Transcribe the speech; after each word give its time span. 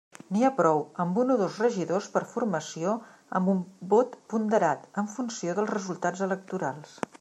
N'hi 0.35 0.45
ha 0.45 0.49
prou 0.59 0.79
amb 1.03 1.19
un 1.23 1.33
o 1.33 1.35
dos 1.41 1.59
regidors 1.65 2.07
per 2.15 2.23
formació 2.33 2.95
amb 3.41 3.53
un 3.55 3.63
vot 3.95 4.19
ponderat 4.35 4.91
en 5.03 5.15
funció 5.19 5.59
dels 5.61 5.75
resultats 5.79 6.31
electorals. 6.31 6.97